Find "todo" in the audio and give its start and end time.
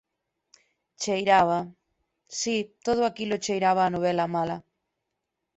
2.85-3.01